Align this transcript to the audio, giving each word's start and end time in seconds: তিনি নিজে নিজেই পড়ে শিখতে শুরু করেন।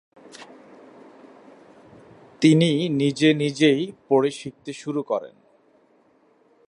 তিনি 2.41 2.89
নিজে 2.89 3.33
নিজেই 3.33 3.81
পড়ে 4.09 4.31
শিখতে 4.31 4.73
শুরু 4.73 5.03
করেন। 5.03 5.35